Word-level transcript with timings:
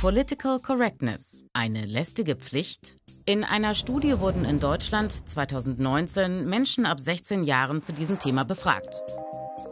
Political 0.00 0.60
Correctness, 0.60 1.42
eine 1.52 1.84
lästige 1.84 2.34
Pflicht? 2.34 2.96
In 3.26 3.44
einer 3.44 3.74
Studie 3.74 4.18
wurden 4.18 4.46
in 4.46 4.58
Deutschland 4.58 5.10
2019 5.10 6.48
Menschen 6.48 6.86
ab 6.86 6.98
16 6.98 7.44
Jahren 7.44 7.82
zu 7.82 7.92
diesem 7.92 8.18
Thema 8.18 8.46
befragt. 8.46 9.02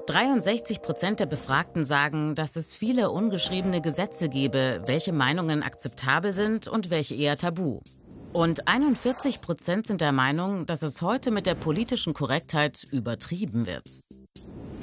63 0.07 0.83
Prozent 0.83 1.21
der 1.21 1.25
Befragten 1.25 1.83
sagen, 1.83 2.35
dass 2.35 2.57
es 2.57 2.77
viele 2.77 3.11
ungeschriebene 3.11 3.81
Gesetze 3.81 4.29
gebe, 4.29 4.83
welche 4.85 5.15
Meinungen 5.15 5.63
akzeptabel 5.63 6.35
sind 6.35 6.69
und 6.69 6.91
welche 6.91 7.15
eher 7.15 7.39
tabu. 7.39 7.81
Und 8.35 8.69
41 8.69 9.41
Prozent 9.41 9.87
sind 9.87 10.03
der 10.03 10.13
Meinung, 10.13 10.67
dass 10.67 10.83
es 10.83 11.01
heute 11.01 11.31
mit 11.31 11.47
der 11.47 11.55
politischen 11.55 12.13
Korrektheit 12.13 12.85
übertrieben 12.93 13.65
wird. 13.65 13.89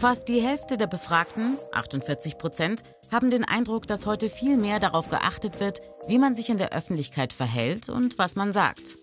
Fast 0.05 0.29
die 0.29 0.39
Hälfte 0.39 0.77
der 0.77 0.85
Befragten, 0.85 1.57
48 1.71 2.37
Prozent, 2.37 2.83
haben 3.11 3.31
den 3.31 3.43
Eindruck, 3.43 3.87
dass 3.87 4.05
heute 4.05 4.29
viel 4.29 4.55
mehr 4.55 4.79
darauf 4.79 5.09
geachtet 5.09 5.59
wird, 5.59 5.81
wie 6.07 6.19
man 6.19 6.35
sich 6.35 6.49
in 6.49 6.59
der 6.59 6.73
Öffentlichkeit 6.73 7.33
verhält 7.33 7.89
und 7.89 8.19
was 8.19 8.35
man 8.35 8.53
sagt. 8.53 8.99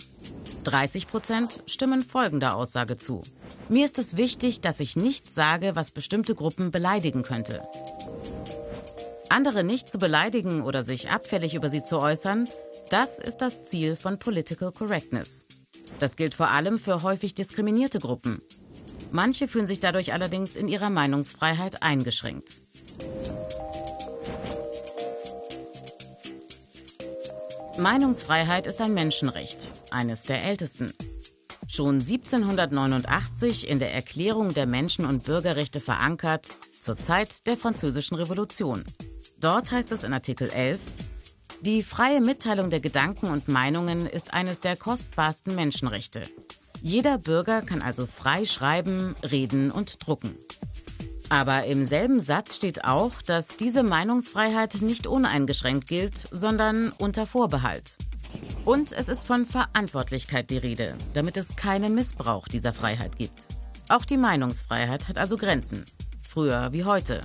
30 0.63 1.09
Prozent 1.09 1.61
stimmen 1.67 2.03
folgender 2.03 2.55
Aussage 2.55 2.99
zu. 2.99 3.23
Mir 3.69 3.85
ist 3.85 3.99
es 3.99 4.17
wichtig, 4.17 4.61
dass 4.61 4.79
ich 4.79 4.95
nichts 4.95 5.35
sage, 5.35 5.75
was 5.75 5.91
bestimmte 5.91 6.37
Gruppen 6.37 6.71
beleidigen 6.71 7.25
könnte. 7.25 7.67
Andere 9.29 9.65
nicht 9.65 9.91
zu 9.91 9.99
beleidigen 9.99 10.63
oder 10.63 10.85
sich 10.85 11.11
abfällig 11.11 11.57
über 11.57 11.69
sie 11.69 11.83
zu 11.83 11.99
äußern, 11.99 12.47
das 12.91 13.19
ist 13.19 13.39
das 13.39 13.65
Ziel 13.65 13.97
von 13.97 14.21
Political 14.21 14.71
Correctness. 14.71 15.47
Das 15.99 16.15
gilt 16.15 16.37
vor 16.37 16.51
allem 16.51 16.79
für 16.79 17.03
häufig 17.03 17.35
diskriminierte 17.35 17.99
Gruppen. 17.99 18.41
Manche 19.13 19.47
fühlen 19.47 19.67
sich 19.67 19.79
dadurch 19.79 20.15
allerdings 20.15 20.57
in 20.57 20.69
ihrer 20.69 20.89
Meinungsfreiheit 20.89 21.83
eingeschränkt. 21.83 22.55
Meinungsfreiheit 27.79 28.67
ist 28.67 28.81
ein 28.81 28.95
Menschenrecht, 28.95 29.71
eines 29.91 30.23
der 30.23 30.43
ältesten. 30.43 30.95
Schon 31.69 32.01
1789 32.01 33.69
in 33.69 33.79
der 33.79 33.93
Erklärung 33.93 34.55
der 34.55 34.67
Menschen- 34.67 35.07
und 35.07 35.25
Bürgerrechte 35.25 35.81
verankert, 35.81 36.49
zur 36.81 36.97
Zeit 36.97 37.47
der 37.47 37.57
Französischen 37.57 38.17
Revolution. 38.17 38.83
Dort 39.39 39.71
heißt 39.71 39.93
es 39.93 40.05
in 40.05 40.13
Artikel 40.15 40.51
11, 40.51 40.81
die 41.61 41.83
freie 41.83 42.21
Mitteilung 42.21 42.71
der 42.71 42.81
Gedanken 42.81 43.31
und 43.31 43.49
Meinungen 43.49 44.07
ist 44.07 44.33
eines 44.33 44.61
der 44.61 44.77
kostbarsten 44.77 45.55
Menschenrechte. 45.55 46.23
Jeder 46.83 47.17
Bürger 47.17 47.63
kann 47.63 47.81
also 47.81 48.07
frei 48.07 48.45
schreiben, 48.45 49.15
reden 49.31 49.71
und 49.71 50.05
drucken. 50.05 50.37
Aber 51.29 51.65
im 51.65 51.87
selben 51.87 52.21
Satz 52.21 52.57
steht 52.57 52.85
auch, 52.85 53.23
dass 53.23 53.57
diese 53.57 53.85
Meinungsfreiheit 53.85 54.83
nicht 54.83 55.07
uneingeschränkt 55.07 55.87
gilt, 55.87 56.17
sondern 56.33 56.93
unter 56.99 57.25
Vorbehalt. 57.25 57.97
Und 58.65 58.93
es 58.93 59.09
ist 59.09 59.25
von 59.25 59.47
Verantwortlichkeit 59.47 60.51
die 60.51 60.59
Rede, 60.59 60.95
damit 61.15 61.37
es 61.37 61.55
keinen 61.55 61.95
Missbrauch 61.95 62.49
dieser 62.49 62.73
Freiheit 62.73 63.17
gibt. 63.17 63.47
Auch 63.89 64.05
die 64.05 64.17
Meinungsfreiheit 64.17 65.07
hat 65.07 65.19
also 65.19 65.37
Grenzen, 65.37 65.85
früher 66.21 66.73
wie 66.73 66.85
heute. 66.85 67.21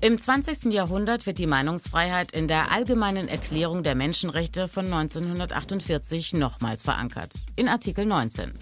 Im 0.00 0.16
20. 0.16 0.72
Jahrhundert 0.72 1.26
wird 1.26 1.38
die 1.38 1.48
Meinungsfreiheit 1.48 2.30
in 2.30 2.46
der 2.46 2.70
Allgemeinen 2.70 3.26
Erklärung 3.26 3.82
der 3.82 3.96
Menschenrechte 3.96 4.68
von 4.68 4.84
1948 4.84 6.34
nochmals 6.34 6.84
verankert, 6.84 7.34
in 7.56 7.68
Artikel 7.68 8.06
19. 8.06 8.52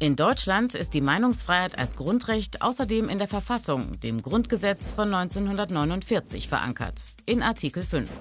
In 0.00 0.16
Deutschland 0.16 0.74
ist 0.74 0.92
die 0.92 1.00
Meinungsfreiheit 1.00 1.78
als 1.78 1.96
Grundrecht 1.96 2.60
außerdem 2.60 3.08
in 3.08 3.18
der 3.18 3.26
Verfassung, 3.26 3.98
dem 4.00 4.20
Grundgesetz 4.20 4.90
von 4.90 5.14
1949, 5.14 6.46
verankert, 6.46 7.00
in 7.24 7.42
Artikel 7.42 7.82
5. 7.82 8.12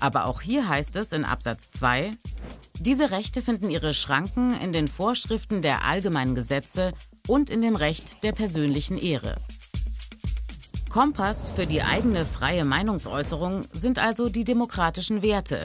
Aber 0.00 0.26
auch 0.26 0.40
hier 0.40 0.68
heißt 0.68 0.96
es 0.96 1.12
in 1.12 1.24
Absatz 1.24 1.70
2, 1.70 2.16
diese 2.80 3.12
Rechte 3.12 3.42
finden 3.42 3.70
ihre 3.70 3.94
Schranken 3.94 4.60
in 4.60 4.72
den 4.72 4.88
Vorschriften 4.88 5.62
der 5.62 5.84
allgemeinen 5.84 6.34
Gesetze 6.34 6.94
und 7.28 7.48
in 7.48 7.62
dem 7.62 7.76
Recht 7.76 8.24
der 8.24 8.32
persönlichen 8.32 8.98
Ehre. 8.98 9.36
Kompass 10.98 11.52
für 11.52 11.64
die 11.64 11.80
eigene 11.82 12.26
freie 12.26 12.64
Meinungsäußerung 12.64 13.62
sind 13.72 14.00
also 14.00 14.28
die 14.28 14.42
demokratischen 14.42 15.22
Werte. 15.22 15.60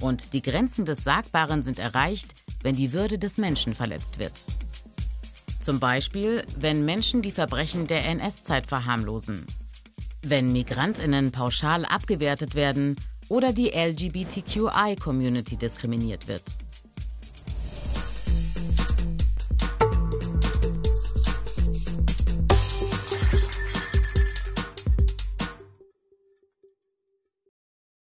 Und 0.00 0.32
die 0.32 0.40
Grenzen 0.40 0.86
des 0.86 1.04
Sagbaren 1.04 1.62
sind 1.62 1.78
erreicht, 1.78 2.34
wenn 2.62 2.74
die 2.74 2.94
Würde 2.94 3.18
des 3.18 3.36
Menschen 3.36 3.74
verletzt 3.74 4.18
wird. 4.18 4.32
Zum 5.60 5.78
Beispiel, 5.78 6.42
wenn 6.58 6.86
Menschen 6.86 7.20
die 7.20 7.32
Verbrechen 7.32 7.86
der 7.86 8.06
NS-Zeit 8.06 8.66
verharmlosen, 8.66 9.44
wenn 10.22 10.50
Migrantinnen 10.52 11.32
pauschal 11.32 11.84
abgewertet 11.84 12.54
werden 12.54 12.96
oder 13.28 13.52
die 13.52 13.72
LGBTQI-Community 13.72 15.58
diskriminiert 15.58 16.28
wird. 16.28 16.44